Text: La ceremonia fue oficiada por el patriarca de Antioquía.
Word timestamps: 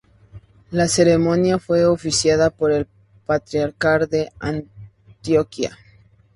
La 0.71 0.87
ceremonia 0.87 1.59
fue 1.59 1.85
oficiada 1.85 2.49
por 2.49 2.71
el 2.71 2.87
patriarca 3.27 3.99
de 4.07 4.31
Antioquía. 4.39 5.77